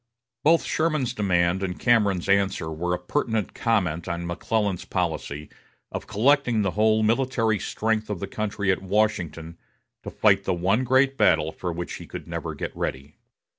Both 0.43 0.63
Sherman's 0.63 1.13
demand 1.13 1.61
and 1.61 1.79
Cameron's 1.79 2.27
answer 2.27 2.71
were 2.71 2.95
a 2.95 2.97
pertinent 2.97 3.53
comment 3.53 4.07
on 4.07 4.25
McClellan's 4.25 4.83
policy 4.83 5.47
of 5.91 6.07
collecting 6.07 6.63
the 6.63 6.71
whole 6.71 7.03
military 7.03 7.59
strength 7.59 8.09
of 8.09 8.19
the 8.19 8.25
country 8.25 8.71
at 8.71 8.81
Washington 8.81 9.59
to 10.01 10.09
fight 10.09 10.43
the 10.43 10.55
one 10.55 10.83
great 10.85 11.17
battle 11.19 11.51
for 11.51 11.71
which 11.71 11.93
he 12.01 12.07
could 12.07 12.27
never 12.27 12.55
get 12.55 12.75
ready. 12.75 13.17